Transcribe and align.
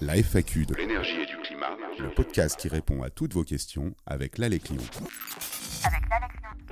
La 0.00 0.16
FAQ 0.16 0.66
de 0.66 0.74
l'énergie 0.74 1.20
et 1.20 1.26
du 1.26 1.36
climat, 1.42 1.76
le 1.98 2.10
podcast 2.14 2.58
qui 2.58 2.68
répond 2.68 3.02
à 3.02 3.10
toutes 3.10 3.34
vos 3.34 3.44
questions 3.44 3.94
avec 4.06 4.38
l'Allée 4.38 4.60
Client. 4.60 4.82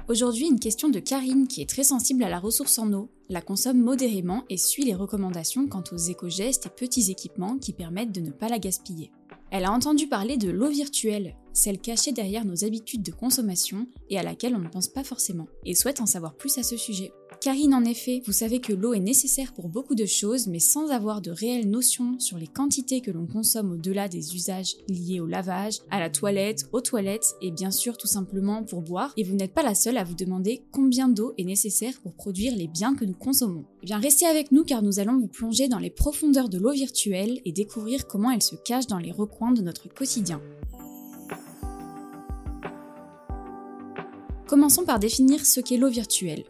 Aujourd'hui, 0.09 0.47
une 0.47 0.61
question 0.61 0.89
de 0.89 0.99
Karine 0.99 1.47
qui 1.47 1.63
est 1.63 1.69
très 1.69 1.85
sensible 1.85 2.25
à 2.25 2.29
la 2.29 2.39
ressource 2.39 2.79
en 2.79 2.93
eau, 2.93 3.11
la 3.29 3.41
consomme 3.41 3.81
modérément 3.81 4.45
et 4.51 4.57
suit 4.57 4.85
les 4.85 4.95
recommandations 4.95 5.67
quant 5.67 5.85
aux 5.93 5.97
éco-gestes 5.97 6.67
et 6.67 6.71
petits 6.71 7.11
équipements 7.11 7.59
qui 7.59 7.73
permettent 7.73 8.13
de 8.13 8.21
ne 8.21 8.31
pas 8.31 8.49
la 8.49 8.59
gaspiller. 8.59 9.11
Elle 9.51 9.65
a 9.65 9.73
entendu 9.73 10.09
parler 10.09 10.37
de 10.37 10.51
l'eau 10.51 10.69
virtuelle, 10.69 11.37
celle 11.53 11.79
cachée 11.79 12.13
derrière 12.13 12.45
nos 12.45 12.65
habitudes 12.65 13.03
de 13.03 13.13
consommation 13.13 13.87
et 14.11 14.19
à 14.19 14.23
laquelle 14.23 14.57
on 14.57 14.59
ne 14.59 14.69
pense 14.69 14.89
pas 14.89 15.05
forcément, 15.05 15.49
et 15.65 15.75
souhaite 15.75 16.01
en 16.01 16.07
savoir 16.07 16.35
plus 16.35 16.59
à 16.59 16.63
ce 16.63 16.77
sujet. 16.77 17.13
Karine, 17.45 17.75
en 17.75 17.85
effet, 17.85 18.23
vous 18.25 18.33
savez 18.33 18.59
que 18.59 18.73
l'eau 18.73 18.95
est 18.95 19.01
nécessaire 19.01 19.53
pour 19.53 19.69
beaucoup 19.69 19.95
de 19.95 20.07
choses, 20.07 20.47
mais 20.47 20.61
sans 20.61 20.89
avoir 20.89 21.21
de 21.21 21.31
réelle 21.31 21.69
notion 21.69 22.19
sur 22.19 22.39
les 22.39 22.47
quantités 22.47 23.03
que 23.03 23.11
l'on 23.11 23.27
consomme 23.27 23.73
au-delà 23.73 24.09
des 24.09 24.35
usages 24.35 24.77
liés 24.89 25.21
au 25.21 25.27
lavage, 25.27 25.81
à 25.91 26.01
la 26.01 26.09
toilette, 26.09 26.67
aux 26.73 26.81
toilettes 26.81 27.35
et 27.43 27.51
bien 27.51 27.71
sûr 27.71 27.99
tout 27.99 28.07
simplement 28.07 28.65
pour 28.65 28.81
boire. 28.81 29.13
Et 29.19 29.25
vous 29.25 29.35
n'êtes 29.35 29.53
pas 29.53 29.63
la 29.63 29.75
seule 29.75 29.99
à 29.99 30.05
vous 30.05 30.15
demander 30.15 30.65
combien 30.73 31.07
d'eau 31.07 31.35
est 31.37 31.45
nécessaire 31.45 32.01
pour 32.03 32.15
produire 32.15 32.57
les 32.57 32.67
biens 32.67 32.95
que 32.95 33.05
nous 33.05 33.13
consommons. 33.13 33.67
Eh 33.83 33.87
bien, 33.89 33.99
restez 33.99 34.25
avec 34.25 34.51
nous 34.51 34.65
car 34.65 34.83
nous 34.83 34.99
allons 34.99 35.19
vous 35.19 35.29
plonger 35.29 35.69
dans 35.69 35.79
les 35.79 35.91
profondeurs 35.91 36.49
de 36.49 36.57
l'eau 36.57 36.73
virtuelle 36.73 37.43
et 37.45 37.53
découvrir 37.53 38.07
comment 38.07 38.31
elle 38.31 38.41
se 38.41 38.57
cache 38.57 38.87
dans 38.87 38.97
les 38.97 39.13
recoins 39.13 39.53
de 39.53 39.61
notre 39.61 39.93
quotidien. 39.93 40.41
Commençons 44.47 44.87
par 44.87 44.99
définir 44.99 45.45
ce 45.45 45.61
qu'est 45.61 45.77
l'eau 45.77 45.91
virtuelle. 45.91 46.45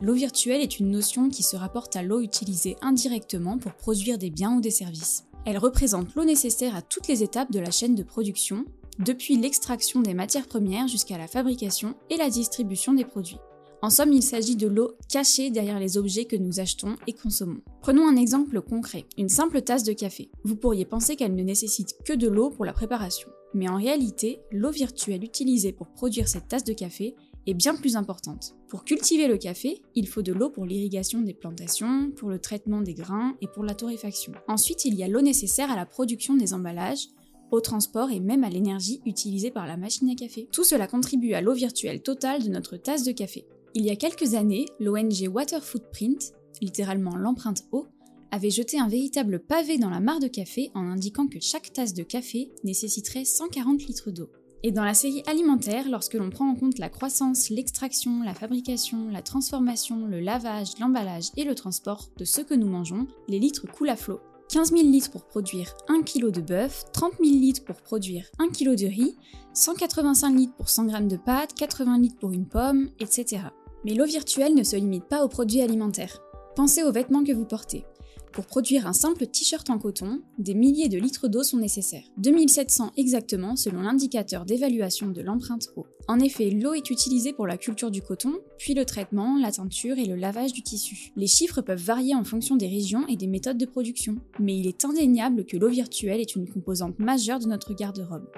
L'eau 0.00 0.14
virtuelle 0.14 0.60
est 0.60 0.78
une 0.78 0.92
notion 0.92 1.28
qui 1.28 1.42
se 1.42 1.56
rapporte 1.56 1.96
à 1.96 2.04
l'eau 2.04 2.20
utilisée 2.20 2.76
indirectement 2.82 3.58
pour 3.58 3.72
produire 3.72 4.16
des 4.16 4.30
biens 4.30 4.56
ou 4.56 4.60
des 4.60 4.70
services. 4.70 5.24
Elle 5.44 5.58
représente 5.58 6.14
l'eau 6.14 6.24
nécessaire 6.24 6.76
à 6.76 6.82
toutes 6.82 7.08
les 7.08 7.24
étapes 7.24 7.50
de 7.50 7.58
la 7.58 7.72
chaîne 7.72 7.96
de 7.96 8.04
production, 8.04 8.64
depuis 9.00 9.36
l'extraction 9.36 10.00
des 10.00 10.14
matières 10.14 10.46
premières 10.46 10.86
jusqu'à 10.86 11.18
la 11.18 11.26
fabrication 11.26 11.94
et 12.10 12.16
la 12.16 12.30
distribution 12.30 12.92
des 12.92 13.04
produits. 13.04 13.38
En 13.82 13.90
somme, 13.90 14.12
il 14.12 14.22
s'agit 14.22 14.56
de 14.56 14.68
l'eau 14.68 14.92
cachée 15.08 15.50
derrière 15.50 15.80
les 15.80 15.98
objets 15.98 16.26
que 16.26 16.36
nous 16.36 16.60
achetons 16.60 16.96
et 17.08 17.12
consommons. 17.12 17.62
Prenons 17.80 18.08
un 18.08 18.16
exemple 18.16 18.60
concret, 18.60 19.04
une 19.16 19.28
simple 19.28 19.62
tasse 19.62 19.84
de 19.84 19.92
café. 19.92 20.30
Vous 20.44 20.56
pourriez 20.56 20.84
penser 20.84 21.16
qu'elle 21.16 21.34
ne 21.34 21.42
nécessite 21.42 21.96
que 22.04 22.12
de 22.12 22.28
l'eau 22.28 22.50
pour 22.50 22.64
la 22.64 22.72
préparation. 22.72 23.28
Mais 23.54 23.68
en 23.68 23.76
réalité, 23.76 24.40
l'eau 24.52 24.70
virtuelle 24.70 25.24
utilisée 25.24 25.72
pour 25.72 25.88
produire 25.88 26.28
cette 26.28 26.48
tasse 26.48 26.64
de 26.64 26.72
café 26.72 27.14
est 27.48 27.54
bien 27.54 27.74
plus 27.74 27.96
importante. 27.96 28.54
Pour 28.68 28.84
cultiver 28.84 29.26
le 29.26 29.38
café, 29.38 29.80
il 29.94 30.06
faut 30.06 30.22
de 30.22 30.32
l'eau 30.32 30.50
pour 30.50 30.66
l'irrigation 30.66 31.20
des 31.20 31.34
plantations, 31.34 32.10
pour 32.10 32.28
le 32.28 32.38
traitement 32.38 32.82
des 32.82 32.94
grains 32.94 33.36
et 33.40 33.46
pour 33.46 33.64
la 33.64 33.74
torréfaction. 33.74 34.32
Ensuite, 34.48 34.84
il 34.84 34.94
y 34.94 35.02
a 35.02 35.08
l'eau 35.08 35.22
nécessaire 35.22 35.70
à 35.70 35.76
la 35.76 35.86
production 35.86 36.34
des 36.34 36.52
emballages, 36.52 37.08
au 37.50 37.60
transport 37.60 38.10
et 38.10 38.20
même 38.20 38.44
à 38.44 38.50
l'énergie 38.50 39.00
utilisée 39.06 39.50
par 39.50 39.66
la 39.66 39.78
machine 39.78 40.10
à 40.10 40.14
café. 40.14 40.48
Tout 40.52 40.64
cela 40.64 40.86
contribue 40.86 41.32
à 41.32 41.40
l'eau 41.40 41.54
virtuelle 41.54 42.02
totale 42.02 42.44
de 42.44 42.50
notre 42.50 42.76
tasse 42.76 43.04
de 43.04 43.12
café. 43.12 43.46
Il 43.74 43.84
y 43.84 43.90
a 43.90 43.96
quelques 43.96 44.34
années, 44.34 44.66
l'ONG 44.80 45.28
Water 45.32 45.64
Footprint, 45.64 46.34
littéralement 46.60 47.16
l'empreinte 47.16 47.64
eau, 47.72 47.86
avait 48.30 48.50
jeté 48.50 48.78
un 48.78 48.88
véritable 48.88 49.40
pavé 49.40 49.78
dans 49.78 49.88
la 49.88 50.00
mare 50.00 50.20
de 50.20 50.28
café 50.28 50.70
en 50.74 50.86
indiquant 50.86 51.28
que 51.28 51.40
chaque 51.40 51.72
tasse 51.72 51.94
de 51.94 52.02
café 52.02 52.50
nécessiterait 52.64 53.24
140 53.24 53.86
litres 53.86 54.10
d'eau. 54.10 54.28
Et 54.64 54.72
dans 54.72 54.84
la 54.84 54.94
série 54.94 55.22
alimentaire, 55.26 55.88
lorsque 55.88 56.14
l'on 56.14 56.30
prend 56.30 56.48
en 56.48 56.56
compte 56.56 56.78
la 56.78 56.88
croissance, 56.88 57.48
l'extraction, 57.48 58.22
la 58.24 58.34
fabrication, 58.34 59.08
la 59.10 59.22
transformation, 59.22 60.06
le 60.06 60.18
lavage, 60.18 60.78
l'emballage 60.80 61.30
et 61.36 61.44
le 61.44 61.54
transport 61.54 62.08
de 62.16 62.24
ce 62.24 62.40
que 62.40 62.54
nous 62.54 62.66
mangeons, 62.66 63.06
les 63.28 63.38
litres 63.38 63.66
coulent 63.70 63.90
à 63.90 63.96
flot. 63.96 64.20
15 64.50 64.72
000 64.72 64.82
litres 64.84 65.10
pour 65.10 65.26
produire 65.26 65.74
1 65.88 66.02
kg 66.02 66.30
de 66.30 66.40
bœuf, 66.40 66.84
30 66.92 67.12
000 67.22 67.38
litres 67.38 67.64
pour 67.64 67.76
produire 67.76 68.24
1 68.38 68.48
kg 68.48 68.74
de 68.74 68.86
riz, 68.86 69.14
185 69.52 70.30
litres 70.34 70.54
pour 70.54 70.70
100 70.70 70.88
g 70.88 71.00
de 71.02 71.16
pâtes, 71.16 71.54
80 71.54 71.98
litres 71.98 72.18
pour 72.18 72.32
une 72.32 72.46
pomme, 72.46 72.88
etc. 72.98 73.42
Mais 73.84 73.94
l'eau 73.94 74.06
virtuelle 74.06 74.54
ne 74.54 74.62
se 74.64 74.76
limite 74.76 75.04
pas 75.04 75.22
aux 75.22 75.28
produits 75.28 75.60
alimentaires. 75.60 76.18
Pensez 76.56 76.82
aux 76.82 76.92
vêtements 76.92 77.22
que 77.22 77.32
vous 77.32 77.44
portez. 77.44 77.84
Pour 78.32 78.46
produire 78.46 78.86
un 78.86 78.92
simple 78.92 79.26
t-shirt 79.26 79.68
en 79.70 79.78
coton, 79.78 80.20
des 80.38 80.54
milliers 80.54 80.88
de 80.88 80.98
litres 80.98 81.28
d'eau 81.28 81.42
sont 81.42 81.56
nécessaires. 81.56 82.04
2700 82.18 82.92
exactement 82.96 83.56
selon 83.56 83.80
l'indicateur 83.80 84.44
d'évaluation 84.44 85.08
de 85.08 85.22
l'empreinte 85.22 85.68
eau. 85.76 85.86
En 86.08 86.20
effet, 86.20 86.50
l'eau 86.50 86.74
est 86.74 86.90
utilisée 86.90 87.32
pour 87.32 87.46
la 87.46 87.56
culture 87.56 87.90
du 87.90 88.02
coton, 88.02 88.34
puis 88.58 88.74
le 88.74 88.84
traitement, 88.84 89.38
la 89.38 89.52
teinture 89.52 89.98
et 89.98 90.06
le 90.06 90.14
lavage 90.14 90.52
du 90.52 90.62
tissu. 90.62 91.12
Les 91.16 91.26
chiffres 91.26 91.62
peuvent 91.62 91.82
varier 91.82 92.14
en 92.14 92.24
fonction 92.24 92.56
des 92.56 92.68
régions 92.68 93.06
et 93.08 93.16
des 93.16 93.26
méthodes 93.26 93.58
de 93.58 93.66
production, 93.66 94.16
mais 94.38 94.56
il 94.56 94.66
est 94.66 94.84
indéniable 94.84 95.44
que 95.44 95.56
l'eau 95.56 95.68
virtuelle 95.68 96.20
est 96.20 96.36
une 96.36 96.48
composante 96.48 96.98
majeure 96.98 97.40
de 97.40 97.46
notre 97.46 97.74
garde-robe. 97.74 98.28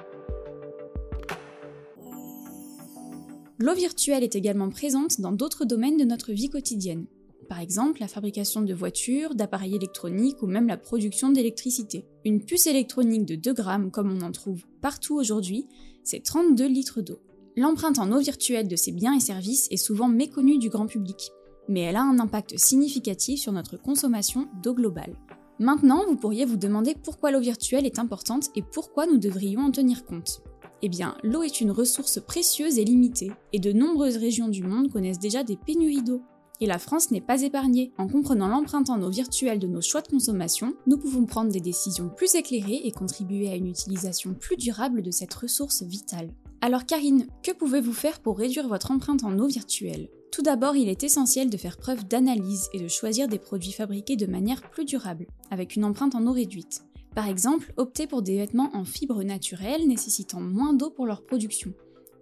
L'eau 3.58 3.74
virtuelle 3.74 4.24
est 4.24 4.36
également 4.36 4.70
présente 4.70 5.20
dans 5.20 5.32
d'autres 5.32 5.66
domaines 5.66 5.98
de 5.98 6.04
notre 6.04 6.32
vie 6.32 6.48
quotidienne 6.48 7.04
par 7.50 7.58
exemple 7.58 8.00
la 8.00 8.06
fabrication 8.06 8.62
de 8.62 8.72
voitures, 8.72 9.34
d'appareils 9.34 9.74
électroniques 9.74 10.40
ou 10.40 10.46
même 10.46 10.68
la 10.68 10.76
production 10.76 11.30
d'électricité. 11.30 12.06
Une 12.24 12.44
puce 12.44 12.68
électronique 12.68 13.26
de 13.26 13.34
2 13.34 13.52
grammes, 13.52 13.90
comme 13.90 14.16
on 14.16 14.24
en 14.24 14.30
trouve 14.30 14.64
partout 14.80 15.16
aujourd'hui, 15.16 15.66
c'est 16.04 16.22
32 16.22 16.68
litres 16.68 17.02
d'eau. 17.02 17.18
L'empreinte 17.56 17.98
en 17.98 18.12
eau 18.12 18.20
virtuelle 18.20 18.68
de 18.68 18.76
ces 18.76 18.92
biens 18.92 19.16
et 19.16 19.20
services 19.20 19.66
est 19.72 19.76
souvent 19.76 20.06
méconnue 20.06 20.58
du 20.58 20.70
grand 20.70 20.86
public, 20.86 21.32
mais 21.68 21.80
elle 21.80 21.96
a 21.96 22.02
un 22.02 22.20
impact 22.20 22.56
significatif 22.56 23.40
sur 23.40 23.50
notre 23.50 23.76
consommation 23.76 24.46
d'eau 24.62 24.72
globale. 24.72 25.16
Maintenant, 25.58 26.04
vous 26.06 26.16
pourriez 26.16 26.44
vous 26.44 26.56
demander 26.56 26.94
pourquoi 27.02 27.32
l'eau 27.32 27.40
virtuelle 27.40 27.84
est 27.84 27.98
importante 27.98 28.50
et 28.54 28.62
pourquoi 28.62 29.06
nous 29.06 29.18
devrions 29.18 29.62
en 29.62 29.72
tenir 29.72 30.04
compte. 30.04 30.40
Eh 30.82 30.88
bien, 30.88 31.16
l'eau 31.24 31.42
est 31.42 31.60
une 31.60 31.72
ressource 31.72 32.20
précieuse 32.20 32.78
et 32.78 32.84
limitée, 32.84 33.32
et 33.52 33.58
de 33.58 33.72
nombreuses 33.72 34.18
régions 34.18 34.48
du 34.48 34.62
monde 34.62 34.88
connaissent 34.88 35.18
déjà 35.18 35.42
des 35.42 35.56
pénuries 35.56 36.04
d'eau. 36.04 36.22
Et 36.62 36.66
la 36.66 36.78
France 36.78 37.10
n'est 37.10 37.22
pas 37.22 37.40
épargnée. 37.40 37.90
En 37.96 38.06
comprenant 38.06 38.48
l'empreinte 38.48 38.90
en 38.90 39.00
eau 39.00 39.08
virtuelle 39.08 39.58
de 39.58 39.66
nos 39.66 39.80
choix 39.80 40.02
de 40.02 40.08
consommation, 40.08 40.74
nous 40.86 40.98
pouvons 40.98 41.24
prendre 41.24 41.50
des 41.50 41.60
décisions 41.60 42.10
plus 42.10 42.34
éclairées 42.34 42.82
et 42.84 42.92
contribuer 42.92 43.48
à 43.48 43.56
une 43.56 43.68
utilisation 43.68 44.34
plus 44.34 44.56
durable 44.56 45.00
de 45.00 45.10
cette 45.10 45.32
ressource 45.32 45.82
vitale. 45.82 46.30
Alors 46.60 46.84
Karine, 46.84 47.26
que 47.42 47.52
pouvez-vous 47.52 47.94
faire 47.94 48.20
pour 48.20 48.36
réduire 48.36 48.68
votre 48.68 48.90
empreinte 48.90 49.24
en 49.24 49.38
eau 49.38 49.46
virtuelle? 49.46 50.10
Tout 50.30 50.42
d'abord, 50.42 50.76
il 50.76 50.90
est 50.90 51.02
essentiel 51.02 51.48
de 51.48 51.56
faire 51.56 51.78
preuve 51.78 52.06
d'analyse 52.06 52.68
et 52.74 52.80
de 52.80 52.88
choisir 52.88 53.26
des 53.26 53.38
produits 53.38 53.72
fabriqués 53.72 54.16
de 54.16 54.26
manière 54.26 54.60
plus 54.70 54.84
durable, 54.84 55.26
avec 55.50 55.76
une 55.76 55.84
empreinte 55.84 56.14
en 56.14 56.26
eau 56.26 56.32
réduite. 56.32 56.82
Par 57.14 57.26
exemple, 57.26 57.72
optez 57.78 58.06
pour 58.06 58.22
des 58.22 58.36
vêtements 58.36 58.70
en 58.74 58.84
fibres 58.84 59.24
naturelles 59.24 59.88
nécessitant 59.88 60.40
moins 60.40 60.74
d'eau 60.74 60.90
pour 60.90 61.06
leur 61.06 61.24
production 61.24 61.72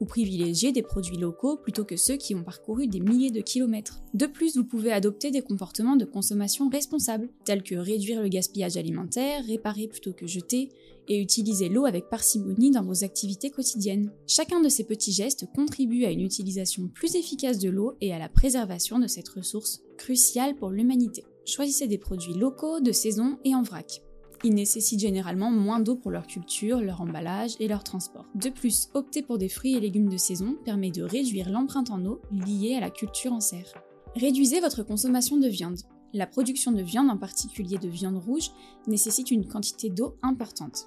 ou 0.00 0.04
privilégier 0.04 0.72
des 0.72 0.82
produits 0.82 1.16
locaux 1.16 1.56
plutôt 1.56 1.84
que 1.84 1.96
ceux 1.96 2.16
qui 2.16 2.34
ont 2.34 2.44
parcouru 2.44 2.86
des 2.86 3.00
milliers 3.00 3.30
de 3.30 3.40
kilomètres. 3.40 4.00
De 4.14 4.26
plus, 4.26 4.56
vous 4.56 4.64
pouvez 4.64 4.92
adopter 4.92 5.30
des 5.30 5.42
comportements 5.42 5.96
de 5.96 6.04
consommation 6.04 6.68
responsables, 6.68 7.28
tels 7.44 7.62
que 7.62 7.74
réduire 7.74 8.22
le 8.22 8.28
gaspillage 8.28 8.76
alimentaire, 8.76 9.44
réparer 9.44 9.88
plutôt 9.88 10.12
que 10.12 10.26
jeter, 10.26 10.70
et 11.08 11.20
utiliser 11.20 11.68
l'eau 11.68 11.86
avec 11.86 12.08
parcimonie 12.10 12.70
dans 12.70 12.84
vos 12.84 13.02
activités 13.02 13.50
quotidiennes. 13.50 14.12
Chacun 14.26 14.60
de 14.60 14.68
ces 14.68 14.84
petits 14.84 15.12
gestes 15.12 15.46
contribue 15.54 16.04
à 16.04 16.10
une 16.10 16.20
utilisation 16.20 16.88
plus 16.88 17.16
efficace 17.16 17.58
de 17.58 17.70
l'eau 17.70 17.94
et 18.00 18.12
à 18.12 18.18
la 18.18 18.28
préservation 18.28 18.98
de 18.98 19.06
cette 19.06 19.28
ressource 19.28 19.80
cruciale 19.96 20.54
pour 20.54 20.70
l'humanité. 20.70 21.24
Choisissez 21.46 21.86
des 21.86 21.98
produits 21.98 22.34
locaux, 22.34 22.80
de 22.80 22.92
saison 22.92 23.38
et 23.44 23.54
en 23.54 23.62
vrac. 23.62 24.02
Ils 24.44 24.54
nécessitent 24.54 25.00
généralement 25.00 25.50
moins 25.50 25.80
d'eau 25.80 25.96
pour 25.96 26.10
leur 26.10 26.26
culture, 26.26 26.80
leur 26.80 27.00
emballage 27.00 27.56
et 27.58 27.68
leur 27.68 27.82
transport. 27.82 28.26
De 28.34 28.50
plus, 28.50 28.88
opter 28.94 29.22
pour 29.22 29.38
des 29.38 29.48
fruits 29.48 29.74
et 29.74 29.80
légumes 29.80 30.08
de 30.08 30.16
saison 30.16 30.56
permet 30.64 30.90
de 30.90 31.02
réduire 31.02 31.50
l'empreinte 31.50 31.90
en 31.90 32.04
eau 32.04 32.20
liée 32.30 32.76
à 32.76 32.80
la 32.80 32.90
culture 32.90 33.32
en 33.32 33.40
serre. 33.40 33.74
Réduisez 34.14 34.60
votre 34.60 34.82
consommation 34.82 35.36
de 35.36 35.48
viande. 35.48 35.80
La 36.12 36.26
production 36.26 36.72
de 36.72 36.82
viande, 36.82 37.10
en 37.10 37.18
particulier 37.18 37.78
de 37.78 37.88
viande 37.88 38.16
rouge, 38.16 38.50
nécessite 38.86 39.30
une 39.30 39.46
quantité 39.46 39.90
d'eau 39.90 40.16
importante. 40.22 40.86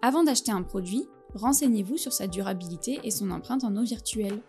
Avant 0.00 0.24
d'acheter 0.24 0.52
un 0.52 0.62
produit, 0.62 1.04
renseignez-vous 1.34 1.98
sur 1.98 2.12
sa 2.12 2.26
durabilité 2.26 3.00
et 3.04 3.10
son 3.10 3.30
empreinte 3.30 3.64
en 3.64 3.76
eau 3.76 3.82
virtuelle. 3.82 4.40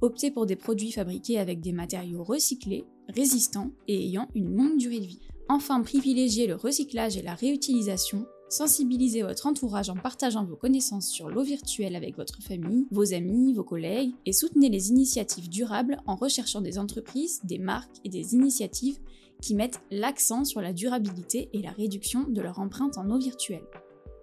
Optez 0.00 0.30
pour 0.30 0.46
des 0.46 0.56
produits 0.56 0.92
fabriqués 0.92 1.38
avec 1.38 1.60
des 1.60 1.72
matériaux 1.72 2.24
recyclés, 2.24 2.84
résistants 3.08 3.70
et 3.88 4.04
ayant 4.06 4.28
une 4.34 4.54
longue 4.54 4.76
durée 4.76 5.00
de 5.00 5.06
vie. 5.06 5.20
Enfin, 5.48 5.82
privilégiez 5.82 6.46
le 6.46 6.56
recyclage 6.56 7.16
et 7.16 7.22
la 7.22 7.34
réutilisation. 7.34 8.26
Sensibilisez 8.48 9.22
votre 9.22 9.46
entourage 9.46 9.90
en 9.90 9.96
partageant 9.96 10.44
vos 10.44 10.56
connaissances 10.56 11.08
sur 11.08 11.28
l'eau 11.28 11.42
virtuelle 11.42 11.96
avec 11.96 12.16
votre 12.16 12.42
famille, 12.42 12.86
vos 12.90 13.12
amis, 13.14 13.52
vos 13.52 13.64
collègues, 13.64 14.12
et 14.26 14.32
soutenez 14.32 14.68
les 14.68 14.90
initiatives 14.90 15.48
durables 15.48 15.98
en 16.06 16.14
recherchant 16.14 16.60
des 16.60 16.78
entreprises, 16.78 17.40
des 17.44 17.58
marques 17.58 17.96
et 18.04 18.08
des 18.08 18.34
initiatives 18.34 18.98
qui 19.40 19.54
mettent 19.54 19.80
l'accent 19.90 20.44
sur 20.44 20.60
la 20.60 20.72
durabilité 20.72 21.50
et 21.52 21.62
la 21.62 21.72
réduction 21.72 22.24
de 22.28 22.40
leur 22.40 22.58
empreinte 22.58 22.96
en 22.96 23.10
eau 23.10 23.18
virtuelle. 23.18 23.64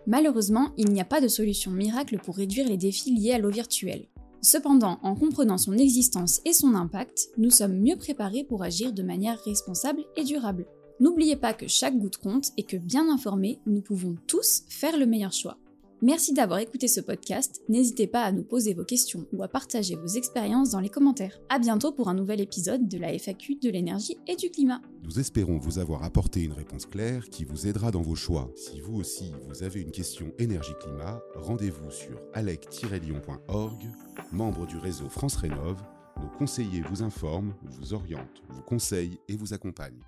Malheureusement, 0.07 0.71
il 0.77 0.89
n'y 0.91 1.01
a 1.01 1.06
pas 1.06 1.21
de 1.21 1.27
solution 1.27 1.71
miracle 1.71 2.17
pour 2.17 2.35
réduire 2.35 2.67
les 2.67 2.77
défis 2.77 3.13
liés 3.13 3.33
à 3.33 3.38
l'eau 3.38 3.51
virtuelle. 3.51 4.07
Cependant, 4.41 4.97
en 5.03 5.15
comprenant 5.15 5.59
son 5.59 5.77
existence 5.77 6.41
et 6.45 6.53
son 6.53 6.73
impact, 6.73 7.29
nous 7.38 7.51
sommes 7.51 7.79
mieux 7.79 7.95
préparés 7.95 8.43
pour 8.43 8.63
agir 8.63 8.91
de 8.91 9.03
manière 9.03 9.39
responsable 9.43 10.03
et 10.15 10.23
durable. 10.23 10.65
N'oubliez 10.99 11.35
pas 11.35 11.53
que 11.53 11.67
chaque 11.67 11.97
goutte 11.97 12.17
compte 12.17 12.51
et 12.57 12.63
que 12.63 12.77
bien 12.77 13.07
informés, 13.11 13.59
nous 13.67 13.81
pouvons 13.81 14.15
tous 14.27 14.63
faire 14.67 14.97
le 14.97 15.05
meilleur 15.05 15.31
choix. 15.31 15.57
Merci 16.03 16.33
d'avoir 16.33 16.57
écouté 16.57 16.88
ce 16.88 17.00
podcast. 17.00 17.62
N'hésitez 17.69 18.07
pas 18.07 18.24
à 18.24 18.31
nous 18.31 18.44
poser 18.44 18.74
vos 18.74 18.83
questions 18.83 19.27
ou 19.33 19.44
à 19.44 19.48
partager 19.48 19.95
vos 19.95 20.07
expériences 20.07 20.71
dans 20.71 20.80
les 20.80 20.89
commentaires. 20.89 21.39
À 21.48 21.59
bientôt 21.59 21.92
pour 21.92 22.09
un 22.09 22.15
nouvel 22.15 22.42
épisode 22.42 22.88
de 22.88 22.98
la 22.98 23.13
FAQ 23.13 23.57
de 23.62 23.69
l'énergie 23.69 24.18
et 24.25 24.36
du 24.36 24.50
climat. 24.50 24.81
Nous 25.03 25.19
espérons 25.19 25.59
vous 25.59 25.77
avoir 25.77 26.03
apporté 26.03 26.42
une 26.42 26.53
réponse 26.53 26.88
claire 26.88 27.30
qui 27.30 27.45
vous 27.45 27.68
aidera 27.68 27.92
dans 27.92 28.01
vos 28.01 28.15
choix. 28.15 28.50
Si 28.56 28.80
vous 28.81 29.00
aussi 29.00 29.31
vous 29.48 29.62
avez 29.62 29.80
une 29.80 29.92
question 29.92 30.33
énergie-climat, 30.39 31.21
rendez-vous 31.36 31.92
sur 31.92 32.19
alec-lyon.org, 32.33 33.83
membre 34.31 34.65
du 34.65 34.77
réseau 34.77 35.07
France 35.07 35.36
Rénov. 35.36 35.77
Nos 36.19 36.30
conseillers 36.30 36.81
vous 36.89 37.03
informent, 37.03 37.53
vous 37.62 37.94
orientent, 37.94 38.42
vous 38.50 38.63
conseillent 38.63 39.19
et 39.27 39.36
vous 39.36 39.53
accompagnent. 39.53 40.01